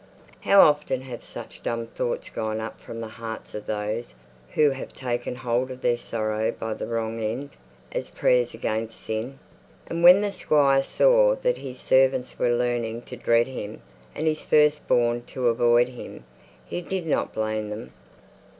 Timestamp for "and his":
14.15-14.41